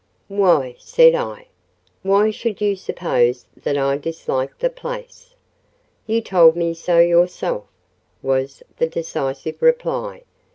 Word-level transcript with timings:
"Why," 0.29 0.77
said 0.79 1.13
I—"why 1.13 2.31
should 2.31 2.59
you 2.59 2.75
suppose 2.75 3.45
that 3.55 3.77
I 3.77 3.97
dislike 3.99 4.57
the 4.57 4.71
place?" 4.71 5.35
"You 6.07 6.21
told 6.21 6.55
me 6.55 6.73
so 6.73 6.97
yourself," 6.97 7.65
was 8.23 8.63
the 8.77 8.87
decisive 8.87 9.61
reply. 9.61 10.23